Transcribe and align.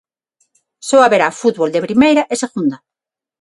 Só 0.87 0.97
haberá 1.01 1.37
fútbol 1.41 1.69
de 1.71 1.83
primeira 1.87 2.21
e 2.33 2.35
segunda. 2.43 2.77